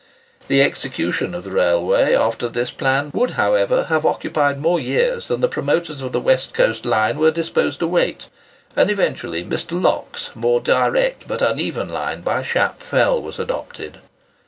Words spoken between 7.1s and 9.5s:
were disposed to wait; and eventually